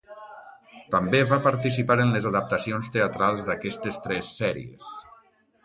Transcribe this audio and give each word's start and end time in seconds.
També 0.95 1.19
va 1.33 1.39
participar 1.47 1.99
en 2.07 2.15
les 2.17 2.29
adaptacions 2.31 2.91
teatrals 2.97 3.47
d'aquestes 3.51 4.03
tres 4.09 4.33
sèries. 4.43 4.93